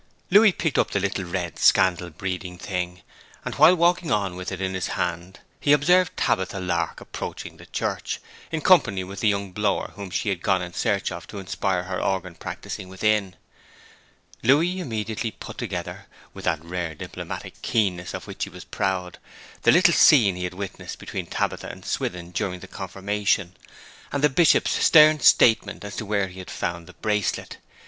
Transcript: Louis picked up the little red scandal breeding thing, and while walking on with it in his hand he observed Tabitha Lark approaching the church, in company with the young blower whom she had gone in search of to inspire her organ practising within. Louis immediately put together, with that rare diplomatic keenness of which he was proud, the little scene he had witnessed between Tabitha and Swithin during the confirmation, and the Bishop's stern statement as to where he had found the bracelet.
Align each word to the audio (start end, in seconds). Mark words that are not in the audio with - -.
Louis 0.31 0.51
picked 0.51 0.79
up 0.79 0.89
the 0.89 0.99
little 0.99 1.25
red 1.25 1.59
scandal 1.59 2.09
breeding 2.09 2.57
thing, 2.57 3.03
and 3.45 3.53
while 3.53 3.75
walking 3.75 4.09
on 4.11 4.35
with 4.35 4.51
it 4.51 4.59
in 4.59 4.73
his 4.73 4.87
hand 4.97 5.41
he 5.59 5.73
observed 5.73 6.17
Tabitha 6.17 6.59
Lark 6.59 6.99
approaching 6.99 7.57
the 7.57 7.67
church, 7.67 8.19
in 8.51 8.61
company 8.61 9.03
with 9.03 9.19
the 9.19 9.27
young 9.27 9.51
blower 9.51 9.91
whom 9.93 10.09
she 10.09 10.29
had 10.29 10.41
gone 10.41 10.63
in 10.63 10.73
search 10.73 11.11
of 11.11 11.27
to 11.27 11.37
inspire 11.37 11.83
her 11.83 12.01
organ 12.01 12.33
practising 12.33 12.89
within. 12.89 13.35
Louis 14.41 14.79
immediately 14.79 15.29
put 15.29 15.59
together, 15.59 16.07
with 16.33 16.45
that 16.45 16.65
rare 16.65 16.95
diplomatic 16.95 17.61
keenness 17.61 18.15
of 18.15 18.25
which 18.25 18.45
he 18.45 18.49
was 18.49 18.63
proud, 18.65 19.19
the 19.61 19.71
little 19.71 19.93
scene 19.93 20.35
he 20.35 20.45
had 20.45 20.55
witnessed 20.55 20.97
between 20.97 21.27
Tabitha 21.27 21.67
and 21.67 21.85
Swithin 21.85 22.31
during 22.31 22.61
the 22.61 22.67
confirmation, 22.67 23.55
and 24.11 24.23
the 24.23 24.29
Bishop's 24.29 24.83
stern 24.83 25.19
statement 25.19 25.83
as 25.85 25.95
to 25.97 26.07
where 26.07 26.27
he 26.29 26.39
had 26.39 26.49
found 26.49 26.87
the 26.87 26.93
bracelet. 26.93 27.57